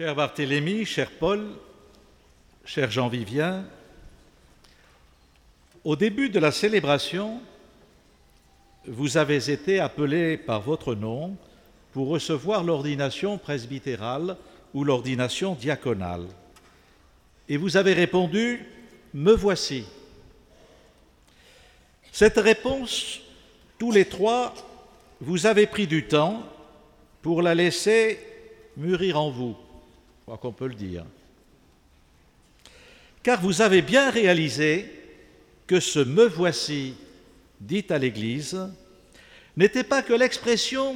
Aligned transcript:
Cher 0.00 0.14
Barthélemy, 0.14 0.86
cher 0.86 1.10
Paul, 1.10 1.46
cher 2.64 2.90
Jean-Vivien, 2.90 3.66
au 5.84 5.94
début 5.94 6.30
de 6.30 6.38
la 6.38 6.52
célébration, 6.52 7.42
vous 8.86 9.18
avez 9.18 9.50
été 9.50 9.78
appelé 9.78 10.38
par 10.38 10.62
votre 10.62 10.94
nom 10.94 11.36
pour 11.92 12.08
recevoir 12.08 12.64
l'ordination 12.64 13.36
presbytérale 13.36 14.38
ou 14.72 14.84
l'ordination 14.84 15.54
diaconale. 15.54 16.28
Et 17.50 17.58
vous 17.58 17.76
avez 17.76 17.92
répondu, 17.92 18.64
Me 19.12 19.32
voici. 19.32 19.84
Cette 22.10 22.38
réponse, 22.38 23.20
tous 23.78 23.92
les 23.92 24.06
trois, 24.06 24.54
vous 25.20 25.44
avez 25.44 25.66
pris 25.66 25.86
du 25.86 26.06
temps 26.06 26.42
pour 27.20 27.42
la 27.42 27.54
laisser 27.54 28.18
mûrir 28.78 29.20
en 29.20 29.30
vous, 29.30 29.58
crois 30.30 30.38
qu'on 30.38 30.52
peut 30.52 30.68
le 30.68 30.74
dire. 30.74 31.04
Car 33.24 33.40
vous 33.40 33.62
avez 33.62 33.82
bien 33.82 34.10
réalisé 34.10 34.88
que 35.66 35.80
ce 35.80 35.98
me 35.98 36.24
voici 36.24 36.94
dit 37.60 37.84
à 37.90 37.98
l'Église 37.98 38.56
n'était 39.56 39.82
pas 39.82 40.02
que 40.02 40.12
l'expression 40.12 40.94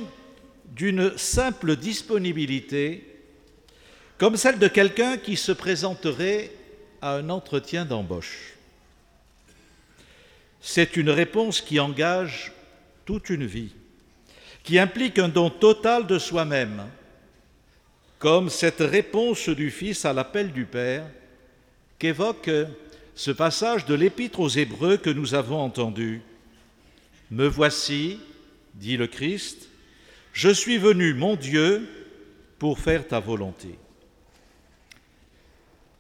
d'une 0.67 1.19
simple 1.19 1.75
disponibilité, 1.75 3.05
comme 4.19 4.37
celle 4.37 4.61
de 4.61 4.69
quelqu'un 4.69 5.17
qui 5.17 5.35
se 5.35 5.51
présenterait 5.51 6.53
à 7.03 7.17
un 7.17 7.29
entretien 7.29 7.85
d'embauche. 7.85 8.55
C'est 10.61 10.97
une 10.97 11.11
réponse 11.11 11.61
qui 11.61 11.81
engage 11.81 12.53
toute 13.05 13.31
une 13.31 13.47
vie, 13.47 13.73
qui 14.63 14.79
implique 14.79 15.19
un 15.19 15.29
don 15.29 15.51
total 15.51 16.07
de 16.07 16.21
soi-même, 16.21 16.85
comme 18.25 18.49
cette 18.49 18.81
réponse 18.81 19.51
du 19.51 19.71
Fils 19.71 20.07
à 20.07 20.15
l'appel 20.15 20.51
du 20.51 20.65
Père 20.65 21.07
qu'évoque 21.99 22.51
ce 23.15 23.31
passage 23.31 23.85
de 23.85 23.95
l'Épître 23.95 24.41
aux 24.41 24.49
Hébreux 24.49 24.97
que 24.97 25.11
nous 25.11 25.35
avons 25.35 25.61
entendu. 25.61 26.23
Me 27.31 27.47
voici, 27.47 28.19
dit 28.77 28.97
le 28.97 29.09
Christ, 29.09 29.69
je 30.33 30.49
suis 30.49 30.79
venu, 30.79 31.13
mon 31.13 31.37
Dieu, 31.37 31.87
pour 32.59 32.79
faire 32.79 33.07
ta 33.07 33.21
volonté. 33.21 33.79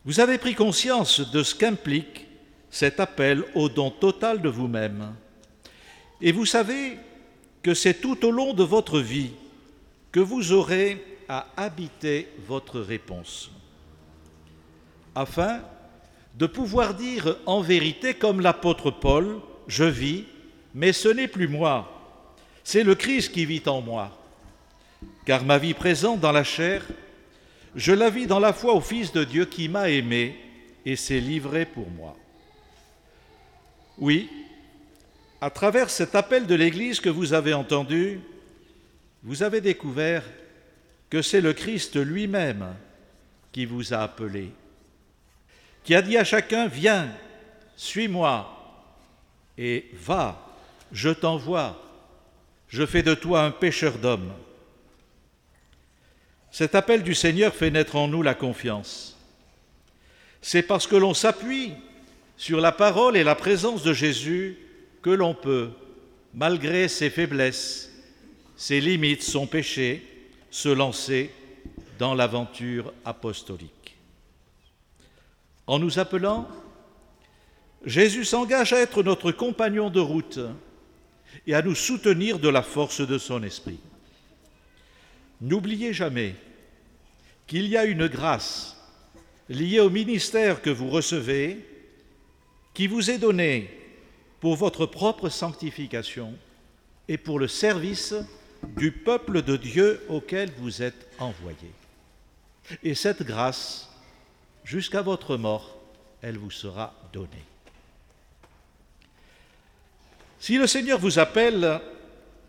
Vous 0.07 0.19
avez 0.19 0.39
pris 0.39 0.55
conscience 0.55 1.31
de 1.31 1.43
ce 1.43 1.55
qu'implique 1.55 2.27
cet 2.71 3.01
appel 3.01 3.45
au 3.55 3.69
don 3.69 3.91
total 3.91 4.41
de 4.41 4.49
vous-même. 4.49 5.15
Et 6.23 6.33
vous 6.33 6.47
savez 6.47 6.97
que 7.63 7.75
c'est 7.75 8.01
tout 8.01 8.25
au 8.25 8.31
long 8.31 8.55
de 8.55 8.65
votre 8.65 8.99
vie 8.99 9.33
que 10.11 10.21
vous 10.21 10.53
aurez 10.53 11.05
à 11.29 11.47
habiter 11.57 12.29
votre 12.47 12.81
réponse, 12.81 13.51
afin 15.15 15.61
de 16.37 16.47
pouvoir 16.47 16.95
dire 16.95 17.37
en 17.47 17.61
vérité, 17.61 18.15
comme 18.15 18.41
l'apôtre 18.41 18.91
Paul, 18.91 19.41
je 19.69 19.85
vis, 19.85 20.25
mais 20.75 20.93
ce 20.93 21.09
n'est 21.09 21.29
plus 21.29 21.49
moi, 21.49 21.91
c'est 22.65 22.83
le 22.83 22.95
Christ 22.95 23.33
qui 23.33 23.45
vit 23.45 23.63
en 23.67 23.81
moi. 23.81 24.11
Car 25.27 25.45
ma 25.45 25.59
vie 25.59 25.75
présente 25.75 26.21
dans 26.21 26.33
la 26.33 26.45
chair, 26.45 26.85
je 27.77 27.93
la 27.93 28.11
vis 28.11 28.27
dans 28.27 28.41
la 28.41 28.53
foi 28.53 28.75
au 28.75 28.81
Fils 28.81 29.13
de 29.13 29.25
Dieu 29.25 29.45
qui 29.45 29.69
m'a 29.69 29.91
aimé 29.91 30.37
et 30.85 30.97
s'est 30.97 31.21
livré 31.21 31.67
pour 31.67 31.89
moi. 31.91 32.17
Oui, 33.99 34.29
à 35.41 35.51
travers 35.51 35.91
cet 35.91 36.15
appel 36.15 36.47
de 36.47 36.55
l'Église 36.55 37.01
que 37.01 37.11
vous 37.11 37.33
avez 37.33 37.55
entendu, 37.55 38.21
vous 39.23 39.43
avez 39.43 39.61
découvert 39.61 40.25
que 41.15 41.23
c'est 41.23 41.41
le 41.41 41.53
Christ 41.53 41.95
lui-même 41.95 42.75
qui 43.53 43.67
vous 43.67 43.95
a 43.95 43.99
appelé, 43.99 44.51
qui 45.85 45.95
a 45.95 46.03
dit 46.03 46.17
à 46.17 46.25
chacun, 46.25 46.67
viens, 46.67 47.09
suis-moi, 47.77 48.51
et 49.57 49.91
va, 49.93 50.45
je 50.91 51.11
t'envoie, 51.11 51.81
je 52.67 52.85
fais 52.85 53.05
de 53.05 53.15
toi 53.15 53.45
un 53.45 53.53
pécheur 53.53 53.99
d'hommes. 53.99 54.33
Cet 56.51 56.75
appel 56.75 57.05
du 57.05 57.15
Seigneur 57.15 57.55
fait 57.55 57.71
naître 57.71 57.95
en 57.95 58.09
nous 58.09 58.23
la 58.23 58.35
confiance. 58.35 59.17
C'est 60.43 60.63
parce 60.63 60.89
que 60.89 60.97
l'on 60.97 61.15
s'appuie 61.15 61.75
sur 62.37 62.61
la 62.61 62.73
parole 62.73 63.17
et 63.17 63.23
la 63.23 63.37
présence 63.37 63.85
de 63.85 63.93
Jésus 63.93 64.59
que 65.01 65.11
l'on 65.11 65.35
peut, 65.35 65.71
malgré 66.35 66.89
ses 66.89 67.09
faiblesses, 67.09 67.93
ses 68.57 68.81
limites, 68.81 69.23
son 69.23 69.47
péché, 69.47 70.11
se 70.55 70.69
lancer 70.69 71.33
dans 71.99 72.15
l'aventure 72.15 72.93
apostolique. 73.05 73.97
En 75.67 75.81
nous 75.81 75.99
appelant, 75.99 76.47
Jésus 77.85 78.25
s'engage 78.25 78.73
à 78.73 78.79
être 78.79 79.03
notre 79.03 79.33
compagnon 79.33 79.91
de 79.91 79.99
route 79.99 80.39
et 81.49 81.57
à 81.57 81.63
nous 81.63 81.75
soutenir 81.75 82.39
de 82.39 82.49
la 82.49 82.63
force 82.63 83.01
de 83.01 83.19
son 83.19 83.43
esprit. 83.43 83.81
N'oubliez 85.41 85.93
jamais 85.93 86.37
qu'il 87.49 87.67
y 87.67 87.77
a 87.77 87.85
une 87.85 88.07
grâce 88.07 88.77
liée 89.49 89.81
au 89.81 89.91
ministère 89.91 90.63
que 90.63 90.71
vous 90.71 90.89
recevez 90.89 91.67
qui 92.75 92.87
vous 92.87 93.11
est 93.11 93.19
donnée 93.19 93.77
pour 94.39 94.55
votre 94.55 94.87
propre 94.87 95.31
sanctification 95.31 96.33
et 97.09 97.19
pour 97.19 97.41
le 97.41 97.49
service 97.49 98.15
du 98.77 98.93
peuple 98.93 99.43
de 99.43 99.57
Dieu 99.57 100.05
auquel 100.09 100.51
vous 100.59 100.83
êtes 100.83 101.07
envoyés. 101.19 101.73
Et 102.83 102.95
cette 102.95 103.23
grâce, 103.23 103.91
jusqu'à 104.65 105.03
votre 105.03 105.37
mort, 105.37 105.77
elle 106.23 106.39
vous 106.39 106.51
sera 106.51 106.95
donnée. 107.13 107.29
Si 110.39 110.59
le 110.59 110.67
Seigneur 110.67 110.99
vous 110.99 111.19
appelle, 111.19 111.81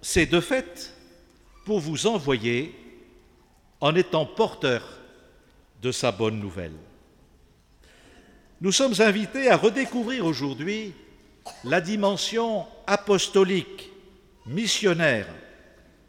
c'est 0.01 0.25
de 0.25 0.39
fait 0.39 0.93
pour 1.65 1.79
vous 1.79 2.07
envoyer 2.07 2.73
en 3.81 3.95
étant 3.95 4.25
porteur 4.25 4.99
de 5.81 5.91
sa 5.91 6.11
bonne 6.11 6.39
nouvelle. 6.39 6.75
Nous 8.61 8.71
sommes 8.71 8.99
invités 8.99 9.49
à 9.49 9.57
redécouvrir 9.57 10.25
aujourd'hui 10.25 10.93
la 11.63 11.81
dimension 11.81 12.65
apostolique, 12.87 13.91
missionnaire 14.45 15.27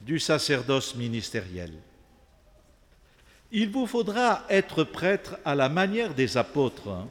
du 0.06 0.21
sacerdoce 0.21 0.94
ministériel. 0.94 1.72
Il 3.50 3.71
vous 3.71 3.87
faudra 3.87 4.44
être 4.49 4.84
prêtre 4.84 5.37
à 5.44 5.56
la 5.56 5.69
manière 5.69 6.15
des 6.15 6.37
apôtres, 6.37 6.89
hein. 6.89 7.09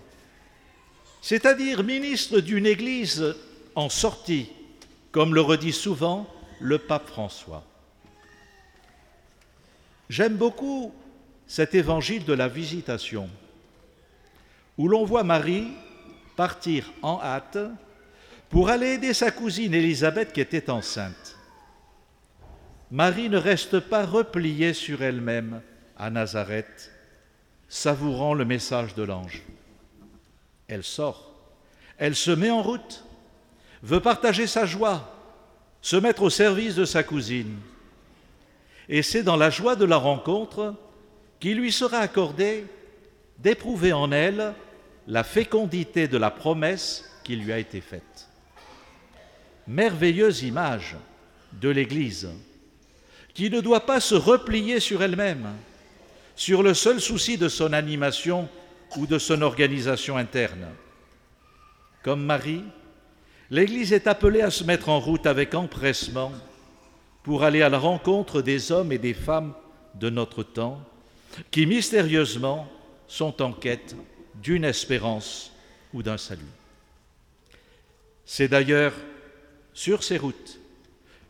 c'est-à-dire 1.21 1.83
ministre 1.83 2.39
d'une 2.39 2.65
Église 2.65 3.35
en 3.75 3.89
sortie, 3.89 4.47
comme 5.11 5.35
le 5.35 5.41
redit 5.41 5.73
souvent 5.73 6.25
le 6.61 6.77
pape 6.77 7.07
François. 7.07 7.65
J'aime 10.09 10.37
beaucoup 10.37 10.93
cet 11.47 11.75
évangile 11.75 12.23
de 12.23 12.33
la 12.33 12.47
visitation, 12.47 13.29
où 14.77 14.87
l'on 14.87 15.03
voit 15.03 15.23
Marie 15.23 15.67
partir 16.37 16.93
en 17.01 17.19
hâte 17.21 17.57
pour 18.49 18.69
aller 18.69 18.93
aider 18.93 19.13
sa 19.13 19.31
cousine 19.31 19.73
Élisabeth 19.73 20.31
qui 20.31 20.39
était 20.39 20.69
enceinte. 20.69 21.24
Marie 22.91 23.29
ne 23.29 23.37
reste 23.37 23.79
pas 23.79 24.05
repliée 24.05 24.73
sur 24.73 25.01
elle-même 25.01 25.61
à 25.97 26.09
Nazareth, 26.09 26.91
savourant 27.67 28.33
le 28.33 28.45
message 28.45 28.93
de 28.95 29.03
l'ange. 29.03 29.41
Elle 30.67 30.83
sort, 30.83 31.31
elle 31.97 32.15
se 32.15 32.31
met 32.31 32.51
en 32.51 32.61
route, 32.61 33.03
veut 33.81 33.99
partager 33.99 34.47
sa 34.47 34.65
joie, 34.65 35.11
se 35.81 35.95
mettre 35.95 36.23
au 36.23 36.29
service 36.29 36.75
de 36.75 36.85
sa 36.85 37.03
cousine. 37.03 37.57
Et 38.87 39.01
c'est 39.01 39.23
dans 39.23 39.37
la 39.37 39.49
joie 39.49 39.75
de 39.75 39.85
la 39.85 39.97
rencontre 39.97 40.75
qu'il 41.39 41.57
lui 41.57 41.71
sera 41.71 41.99
accordé 41.99 42.65
d'éprouver 43.39 43.93
en 43.93 44.11
elle 44.11 44.53
la 45.07 45.23
fécondité 45.23 46.07
de 46.07 46.17
la 46.17 46.31
promesse 46.31 47.05
qui 47.23 47.35
lui 47.35 47.51
a 47.51 47.57
été 47.57 47.81
faite. 47.81 48.29
Merveilleuse 49.67 50.43
image 50.43 50.95
de 51.53 51.69
l'Église 51.69 52.29
qui 53.35 53.49
ne 53.49 53.61
doit 53.61 53.85
pas 53.85 53.99
se 53.99 54.15
replier 54.15 54.79
sur 54.79 55.03
elle-même, 55.03 55.49
sur 56.35 56.63
le 56.63 56.73
seul 56.73 56.99
souci 56.99 57.37
de 57.37 57.49
son 57.49 57.73
animation 57.73 58.49
ou 58.95 59.05
de 59.05 59.19
son 59.19 59.41
organisation 59.41 60.17
interne. 60.17 60.67
Comme 62.01 62.23
Marie, 62.23 62.63
l'Église 63.51 63.91
est 63.93 64.07
appelée 64.07 64.41
à 64.41 64.49
se 64.49 64.63
mettre 64.63 64.89
en 64.89 64.99
route 64.99 65.25
avec 65.25 65.53
empressement 65.53 66.31
pour 67.23 67.43
aller 67.43 67.61
à 67.61 67.69
la 67.69 67.77
rencontre 67.77 68.41
des 68.41 68.71
hommes 68.71 68.93
et 68.93 68.97
des 68.97 69.13
femmes 69.13 69.53
de 69.95 70.09
notre 70.09 70.41
temps 70.41 70.81
qui 71.51 71.65
mystérieusement 71.65 72.71
sont 73.07 73.41
en 73.41 73.51
quête 73.51 73.95
d'une 74.35 74.63
espérance 74.63 75.51
ou 75.93 76.03
d'un 76.03 76.17
salut. 76.17 76.41
C'est 78.25 78.47
d'ailleurs 78.47 78.93
sur 79.73 80.03
ces 80.03 80.17
routes 80.17 80.59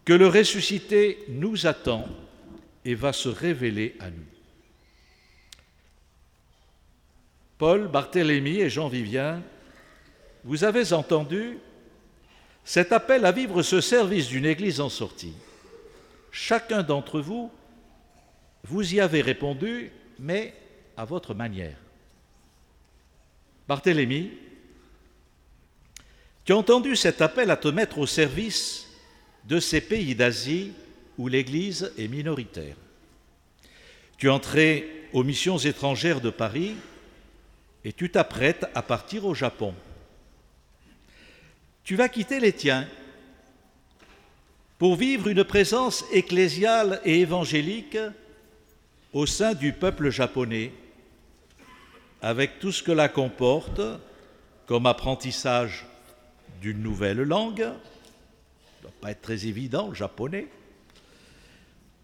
que 0.06 0.14
le 0.14 0.28
ressuscité 0.28 1.26
nous 1.28 1.66
attend 1.66 2.08
et 2.86 2.94
va 2.94 3.12
se 3.12 3.28
révéler 3.28 3.96
à 4.00 4.12
nous. 4.12 4.26
Paul, 7.58 7.88
Barthélemy 7.88 8.60
et 8.60 8.70
Jean 8.70 8.88
Vivien, 8.88 9.42
vous 10.44 10.64
avez 10.64 10.94
entendu 10.94 11.58
cet 12.64 12.92
appel 12.92 13.26
à 13.26 13.32
vivre 13.32 13.64
ce 13.64 13.82
service 13.82 14.28
d'une 14.28 14.46
Église 14.46 14.80
en 14.80 14.90
sortie. 14.90 15.34
Chacun 16.32 16.84
d'entre 16.84 17.20
vous, 17.20 17.52
vous 18.64 18.94
y 18.94 19.00
avez 19.00 19.22
répondu, 19.22 19.92
mais 20.20 20.54
à 20.98 21.06
votre 21.06 21.34
manière. 21.34 21.78
Barthélemy, 23.68 24.32
tu 26.44 26.54
as 26.54 26.58
entendu 26.58 26.96
cet 26.96 27.22
appel 27.22 27.50
à 27.50 27.58
te 27.58 27.68
mettre 27.68 27.98
au 27.98 28.06
service 28.06 28.88
de 29.48 29.60
ces 29.60 29.82
pays 29.82 30.16
d'Asie 30.16 30.72
où 31.18 31.28
l'Église 31.28 31.92
est 31.98 32.08
minoritaire. 32.08 32.76
Tu 34.18 34.30
entré 34.30 35.08
aux 35.14 35.24
missions 35.24 35.58
étrangères 35.58 36.22
de 36.22 36.30
Paris 36.30 36.76
et 37.84 37.94
tu 37.94 38.10
t'apprêtes 38.10 38.66
à 38.74 38.82
partir 38.82 39.26
au 39.26 39.34
Japon. 39.34 39.74
Tu 41.84 41.96
vas 41.96 42.10
quitter 42.10 42.40
les 42.40 42.54
tiens 42.54 42.88
pour 44.78 44.96
vivre 44.96 45.28
une 45.28 45.44
présence 45.44 46.04
ecclésiale 46.12 47.00
et 47.06 47.22
évangélique 47.22 47.98
au 49.14 49.26
sein 49.26 49.54
du 49.54 49.72
peuple 49.72 50.10
japonais, 50.10 50.74
avec 52.22 52.60
tout 52.60 52.72
ce 52.72 52.84
que 52.84 52.92
la 52.92 53.08
comporte 53.08 53.80
comme 54.66 54.88
apprentissage 54.88 55.86
d'une 56.60 56.82
nouvelle 56.82 57.22
langue, 57.22 57.70
ne 58.86 58.92
doit 58.92 59.02
pas 59.02 59.12
être 59.12 59.22
très 59.22 59.48
évident, 59.48 59.90
le 59.90 59.96
japonais, 59.96 60.48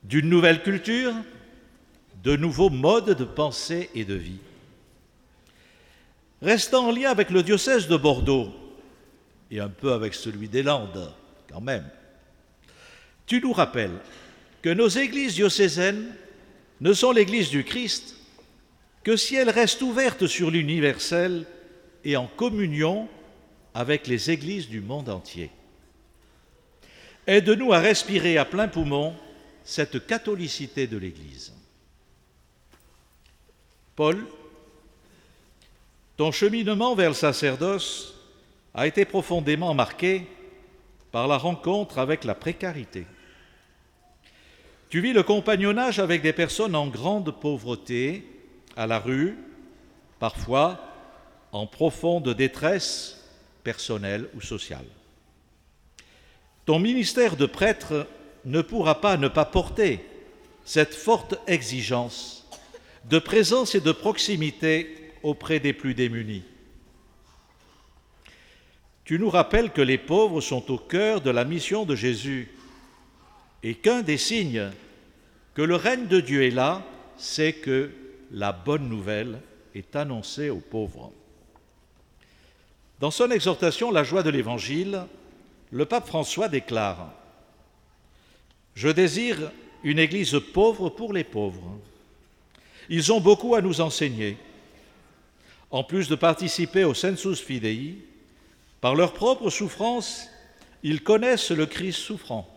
d'une 0.04 0.30
nouvelle 0.30 0.64
culture, 0.64 1.14
de 2.24 2.36
nouveaux 2.36 2.70
modes 2.70 3.16
de 3.16 3.24
pensée 3.24 3.90
et 3.96 4.06
de 4.06 4.16
vie. 4.16 4.40
Restant 6.42 6.88
en 6.88 6.92
lien 6.92 7.10
avec 7.10 7.30
le 7.30 7.44
diocèse 7.44 7.88
de 7.88 7.98
Bordeaux, 7.98 8.50
et 9.52 9.60
un 9.60 9.70
peu 9.70 9.94
avec 9.94 10.14
celui 10.14 10.48
des 10.48 10.64
Landes, 10.64 11.14
quand 11.50 11.62
même, 11.62 11.88
tu 13.26 13.42
nous 13.42 13.54
rappelles 13.54 14.00
que 14.62 14.70
nos 14.70 14.88
églises 14.88 15.36
diocésaines 15.36 16.16
ne 16.80 16.94
sont 16.94 17.12
l'église 17.12 17.50
du 17.50 17.64
Christ 17.64 18.16
que 19.04 19.16
si 19.16 19.36
elles 19.36 19.50
restent 19.50 19.82
ouvertes 19.82 20.28
sur 20.28 20.52
l'universel 20.52 21.46
et 22.04 22.18
en 22.18 22.28
communion 22.28 23.08
avec 23.74 24.08
les 24.08 24.32
églises 24.32 24.70
du 24.70 24.82
monde 24.82 25.10
entier. 25.10 25.50
Aide-nous 27.32 27.72
à 27.72 27.80
respirer 27.80 28.38
à 28.38 28.44
plein 28.44 28.68
poumon 28.68 29.16
cette 29.64 30.06
catholicité 30.06 30.86
de 30.86 30.98
l'Église. 30.98 31.54
Paul, 33.96 34.26
ton 36.18 36.34
cheminement 36.34 36.94
vers 36.94 37.12
le 37.12 37.16
sacerdoce 37.16 38.16
a 38.74 38.86
été 38.86 39.06
profondément 39.06 39.74
marqué 39.74 40.28
par 41.14 41.30
la 41.30 41.38
rencontre 41.38 42.00
avec 42.00 42.26
la 42.26 42.36
précarité. 42.36 43.06
Tu 44.90 45.00
vis 45.00 45.14
le 45.14 45.24
compagnonnage 45.24 46.00
avec 46.00 46.22
des 46.22 46.34
personnes 46.34 46.76
en 46.76 46.88
grande 46.88 47.40
pauvreté, 47.40 48.28
à 48.76 48.88
la 48.88 49.00
rue, 49.00 49.38
parfois 50.20 50.82
en 51.54 51.66
profonde 51.66 52.28
détresse 52.34 53.24
personnelle 53.64 54.28
ou 54.36 54.42
sociale. 54.42 54.84
Ton 56.66 56.80
ministère 56.80 57.36
de 57.36 57.46
prêtre 57.46 58.08
ne 58.46 58.62
pourra 58.62 59.02
pas 59.02 59.18
ne 59.18 59.28
pas 59.28 59.46
porter 59.46 60.06
cette 60.66 60.94
forte 60.94 61.36
exigence 61.48 62.42
de 63.06 63.20
présence 63.20 63.76
et 63.76 63.82
de 63.82 63.92
proximité 63.92 65.12
auprès 65.24 65.60
des 65.60 65.74
plus 65.74 65.94
démunis. 65.94 66.44
Tu 69.04 69.20
nous 69.20 69.30
rappelles 69.30 69.72
que 69.72 69.82
les 69.82 69.98
pauvres 69.98 70.42
sont 70.42 70.72
au 70.72 70.78
cœur 70.78 71.22
de 71.22 71.32
la 71.32 71.44
mission 71.44 71.86
de 71.86 71.96
Jésus 71.96 72.50
et 73.64 73.76
qu'un 73.76 74.02
des 74.02 74.18
signes 74.18 74.70
que 75.54 75.62
le 75.62 75.76
règne 75.76 76.08
de 76.08 76.22
Dieu 76.22 76.44
est 76.44 76.52
là, 76.52 76.84
c'est 77.18 77.54
que 77.54 77.92
la 78.32 78.52
bonne 78.52 78.88
nouvelle 78.88 79.40
est 79.76 79.96
annoncée 79.96 80.50
aux 80.50 80.62
pauvres. 80.62 81.12
Dans 83.00 83.12
son 83.12 83.32
exhortation 83.32 83.92
La 83.92 84.04
joie 84.04 84.24
de 84.24 84.30
l'Évangile, 84.30 85.06
le 85.72 85.86
pape 85.86 86.08
François 86.08 86.50
déclare 86.50 87.14
Je 88.76 88.90
désire 88.90 89.52
une 89.84 90.00
Église 90.00 90.40
pauvre 90.54 90.90
pour 90.90 91.14
les 91.14 91.24
pauvres. 91.24 91.80
Ils 92.90 93.12
ont 93.12 93.22
beaucoup 93.22 93.56
à 93.56 93.62
nous 93.62 93.82
enseigner. 93.82 94.38
En 95.72 95.84
plus 95.84 96.10
de 96.10 96.16
participer 96.16 96.84
au 96.84 96.94
Sensus 96.94 97.40
Fidei, 97.40 97.96
par 98.82 98.96
leur 98.96 99.14
propre 99.14 99.50
souffrance, 99.50 100.28
ils 100.84 101.02
connaissent 101.02 101.52
le 101.52 101.66
Christ 101.66 102.00
souffrant. 102.00 102.48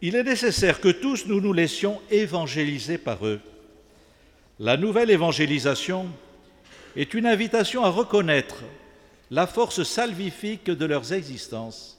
Il 0.00 0.16
est 0.16 0.22
nécessaire 0.22 0.80
que 0.80 0.88
tous 0.88 1.26
nous 1.26 1.40
nous 1.40 1.52
laissions 1.52 2.00
évangéliser 2.10 2.98
par 2.98 3.26
eux. 3.26 3.40
La 4.58 4.76
nouvelle 4.76 5.10
évangélisation 5.10 6.06
est 6.96 7.12
une 7.14 7.26
invitation 7.26 7.84
à 7.84 7.90
reconnaître 7.90 8.64
la 9.30 9.46
force 9.46 9.82
salvifique 9.82 10.70
de 10.70 10.84
leurs 10.84 11.12
existences 11.12 11.98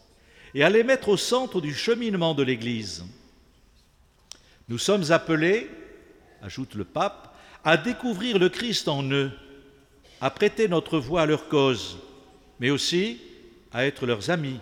et 0.54 0.64
à 0.64 0.70
les 0.70 0.84
mettre 0.84 1.10
au 1.10 1.18
centre 1.18 1.62
du 1.62 1.74
cheminement 1.74 2.34
de 2.34 2.44
l'Église. 2.44 3.04
Nous 4.70 4.78
sommes 4.78 5.12
appelés, 5.12 5.70
ajoute 6.42 6.76
le 6.76 6.86
pape, 6.86 7.36
à 7.64 7.78
découvrir 7.78 8.40
le 8.40 8.50
Christ 8.50 8.88
en 8.88 9.04
eux, 9.12 9.32
à 10.22 10.30
prêter 10.30 10.68
notre 10.68 10.98
voix 10.98 11.24
à 11.24 11.26
leur 11.26 11.50
cause, 11.50 11.98
mais 12.60 12.70
aussi 12.70 13.20
à 13.74 13.86
être 13.86 14.06
leurs 14.06 14.30
amis, 14.30 14.60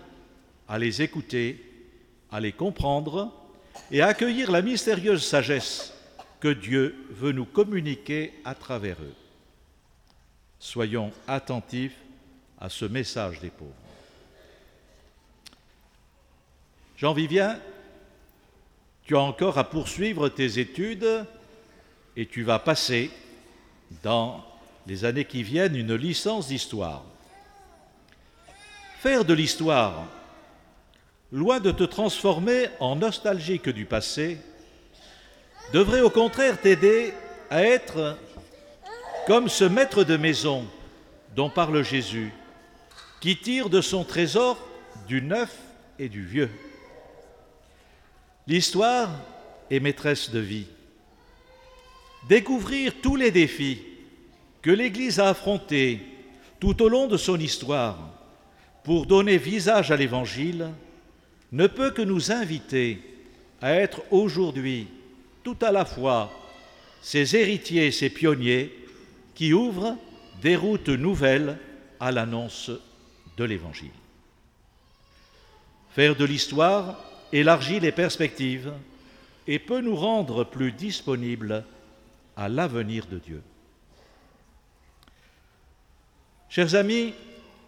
à 0.67 0.79
les 0.79 1.01
écouter, 1.01 1.63
à 2.31 2.39
les 2.39 2.51
comprendre 2.51 3.31
et 3.91 4.01
à 4.01 4.07
accueillir 4.07 4.51
la 4.51 4.61
mystérieuse 4.61 5.23
sagesse 5.23 5.93
que 6.39 6.47
Dieu 6.47 6.95
veut 7.11 7.31
nous 7.31 7.45
communiquer 7.45 8.33
à 8.43 8.55
travers 8.55 8.97
eux. 9.01 9.13
Soyons 10.59 11.11
attentifs 11.27 11.95
à 12.63 12.69
ce 12.69 12.85
message 12.85 13.41
des 13.41 13.49
pauvres. 13.49 13.71
Jean 16.95 17.11
Vivien, 17.11 17.59
tu 19.03 19.17
as 19.17 19.19
encore 19.19 19.57
à 19.57 19.65
poursuivre 19.65 20.29
tes 20.29 20.59
études 20.59 21.25
et 22.15 22.25
tu 22.25 22.43
vas 22.43 22.59
passer 22.59 23.11
dans 24.01 24.45
les 24.87 25.03
années 25.03 25.25
qui 25.25 25.43
viennent 25.43 25.75
une 25.75 25.93
licence 25.93 26.47
d'histoire. 26.47 27.03
Faire 29.01 29.25
de 29.25 29.33
l'histoire, 29.33 30.05
loin 31.33 31.59
de 31.59 31.71
te 31.71 31.83
transformer 31.83 32.69
en 32.79 32.95
nostalgique 32.95 33.67
du 33.67 33.83
passé, 33.83 34.37
devrait 35.73 35.99
au 35.99 36.09
contraire 36.09 36.61
t'aider 36.61 37.13
à 37.49 37.61
être 37.61 38.17
comme 39.27 39.49
ce 39.49 39.65
maître 39.65 40.05
de 40.05 40.15
maison 40.15 40.65
dont 41.35 41.49
parle 41.49 41.83
Jésus, 41.83 42.31
qui 43.23 43.37
tire 43.37 43.69
de 43.69 43.79
son 43.79 44.03
trésor 44.03 44.61
du 45.07 45.21
neuf 45.21 45.57
et 45.97 46.09
du 46.09 46.25
vieux. 46.25 46.49
L'histoire 48.47 49.09
est 49.71 49.79
maîtresse 49.79 50.29
de 50.29 50.39
vie. 50.39 50.65
Découvrir 52.27 52.95
tous 53.01 53.15
les 53.15 53.31
défis 53.31 53.81
que 54.61 54.71
l'Église 54.71 55.21
a 55.21 55.29
affrontés 55.29 56.01
tout 56.59 56.83
au 56.83 56.89
long 56.89 57.07
de 57.07 57.15
son 57.15 57.39
histoire 57.39 57.97
pour 58.83 59.05
donner 59.05 59.37
visage 59.37 59.89
à 59.89 59.95
l'Évangile 59.95 60.71
ne 61.53 61.67
peut 61.67 61.91
que 61.91 62.01
nous 62.01 62.33
inviter 62.33 62.99
à 63.61 63.73
être 63.73 64.01
aujourd'hui 64.11 64.87
tout 65.45 65.55
à 65.61 65.71
la 65.71 65.85
fois 65.85 66.29
ces 67.01 67.37
héritiers 67.37 67.87
et 67.87 67.91
ces 67.93 68.09
pionniers 68.09 68.75
qui 69.33 69.53
ouvrent 69.53 69.95
des 70.41 70.57
routes 70.57 70.89
nouvelles 70.89 71.57
à 72.01 72.11
l'annonce 72.11 72.69
de 73.37 73.43
l'Évangile. 73.43 73.91
Faire 75.91 76.15
de 76.15 76.25
l'histoire 76.25 76.99
élargit 77.31 77.79
les 77.79 77.91
perspectives 77.91 78.73
et 79.47 79.59
peut 79.59 79.81
nous 79.81 79.95
rendre 79.95 80.43
plus 80.43 80.71
disponibles 80.71 81.63
à 82.35 82.49
l'avenir 82.49 83.05
de 83.07 83.19
Dieu. 83.19 83.41
Chers 86.49 86.75
amis, 86.75 87.13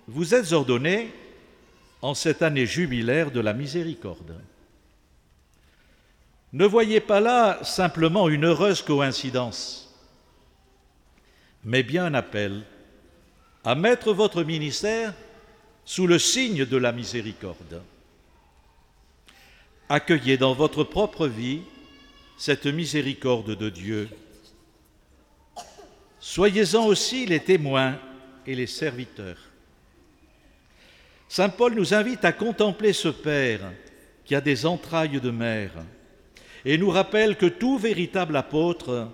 vous 0.07 0.33
êtes 0.35 0.51
ordonnés 0.51 1.11
en 2.01 2.13
cette 2.13 2.41
année 2.41 2.65
jubilaire 2.65 3.31
de 3.31 3.39
la 3.39 3.53
miséricorde. 3.53 4.39
Ne 6.53 6.65
voyez 6.65 6.99
pas 6.99 7.19
là 7.19 7.63
simplement 7.63 8.29
une 8.29 8.45
heureuse 8.45 8.81
coïncidence, 8.81 9.93
mais 11.63 11.83
bien 11.83 12.05
un 12.05 12.13
appel 12.13 12.63
à 13.63 13.75
mettre 13.75 14.13
votre 14.13 14.43
ministère 14.43 15.13
sous 15.85 16.07
le 16.07 16.17
signe 16.19 16.65
de 16.65 16.77
la 16.77 16.91
miséricorde. 16.91 17.81
Accueillez 19.87 20.37
dans 20.37 20.53
votre 20.53 20.83
propre 20.83 21.27
vie 21.27 21.61
cette 22.37 22.65
miséricorde 22.65 23.55
de 23.55 23.69
Dieu. 23.69 24.09
soyez-en 26.19 26.85
aussi 26.87 27.27
les 27.27 27.39
témoins 27.39 27.99
et 28.47 28.55
les 28.55 28.67
serviteurs. 28.67 29.37
Saint 31.29 31.49
Paul 31.49 31.75
nous 31.75 31.93
invite 31.93 32.25
à 32.25 32.33
contempler 32.33 32.93
ce 32.93 33.09
Père 33.09 33.71
qui 34.25 34.33
a 34.33 34.41
des 34.41 34.65
entrailles 34.65 35.21
de 35.21 35.29
mère 35.29 35.71
et 36.65 36.79
nous 36.79 36.89
rappelle 36.89 37.37
que 37.37 37.45
tout 37.45 37.77
véritable 37.77 38.35
apôtre 38.35 39.11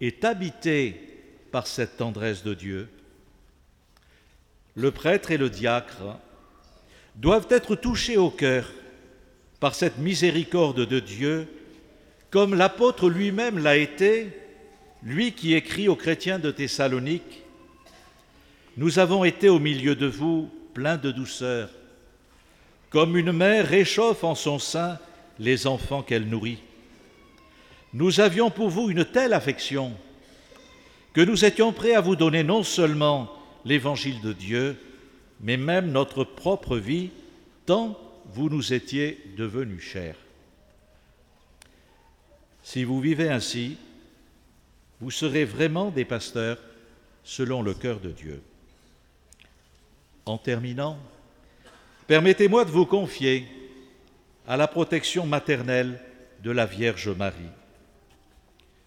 est 0.00 0.24
habité 0.24 1.00
par 1.52 1.66
cette 1.66 1.98
tendresse 1.98 2.42
de 2.42 2.54
Dieu. 2.54 2.88
Le 4.74 4.90
prêtre 4.90 5.30
et 5.30 5.36
le 5.36 5.50
diacre 5.50 6.18
doivent 7.16 7.46
être 7.50 7.76
touchés 7.76 8.16
au 8.16 8.30
cœur 8.30 8.70
par 9.60 9.74
cette 9.74 9.98
miséricorde 9.98 10.84
de 10.84 11.00
Dieu, 11.00 11.48
comme 12.30 12.54
l'apôtre 12.54 13.08
lui-même 13.08 13.58
l'a 13.58 13.76
été, 13.76 14.28
lui 15.02 15.32
qui 15.32 15.54
écrit 15.54 15.88
aux 15.88 15.96
chrétiens 15.96 16.38
de 16.38 16.50
Thessalonique, 16.50 17.42
Nous 18.76 18.98
avons 18.98 19.22
été 19.22 19.48
au 19.48 19.60
milieu 19.60 19.94
de 19.94 20.06
vous 20.06 20.50
pleins 20.74 20.96
de 20.96 21.12
douceur, 21.12 21.70
comme 22.90 23.16
une 23.16 23.30
mère 23.30 23.68
réchauffe 23.68 24.24
en 24.24 24.34
son 24.34 24.58
sein 24.58 24.98
les 25.38 25.68
enfants 25.68 26.02
qu'elle 26.02 26.28
nourrit. 26.28 26.58
Nous 27.92 28.18
avions 28.18 28.50
pour 28.50 28.70
vous 28.70 28.90
une 28.90 29.04
telle 29.04 29.32
affection 29.32 29.92
que 31.12 31.20
nous 31.20 31.44
étions 31.44 31.72
prêts 31.72 31.94
à 31.94 32.00
vous 32.00 32.16
donner 32.16 32.42
non 32.42 32.64
seulement 32.64 33.30
l'évangile 33.64 34.20
de 34.20 34.32
Dieu, 34.32 34.76
mais 35.40 35.56
même 35.56 35.90
notre 35.90 36.24
propre 36.24 36.76
vie, 36.76 37.10
tant 37.66 37.98
vous 38.26 38.48
nous 38.48 38.72
étiez 38.72 39.18
devenus 39.36 39.82
chers. 39.82 40.16
Si 42.62 42.84
vous 42.84 43.00
vivez 43.00 43.28
ainsi, 43.28 43.76
vous 45.00 45.10
serez 45.10 45.44
vraiment 45.44 45.90
des 45.90 46.04
pasteurs 46.04 46.58
selon 47.22 47.62
le 47.62 47.74
cœur 47.74 48.00
de 48.00 48.10
Dieu. 48.10 48.42
En 50.24 50.38
terminant, 50.38 50.98
permettez-moi 52.06 52.64
de 52.64 52.70
vous 52.70 52.86
confier 52.86 53.46
à 54.46 54.56
la 54.56 54.66
protection 54.66 55.26
maternelle 55.26 56.00
de 56.42 56.50
la 56.50 56.66
Vierge 56.66 57.08
Marie. 57.08 57.52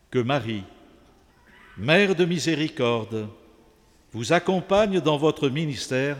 Que 0.09 0.19
Marie, 0.19 0.63
Mère 1.77 2.15
de 2.15 2.25
miséricorde, 2.25 3.27
vous 4.17 4.33
accompagne 4.33 4.99
dans 4.99 5.17
votre 5.17 5.47
ministère 5.47 6.17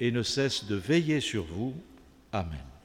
et 0.00 0.10
ne 0.10 0.24
cesse 0.24 0.64
de 0.64 0.74
veiller 0.74 1.20
sur 1.20 1.44
vous. 1.44 1.72
Amen. 2.32 2.75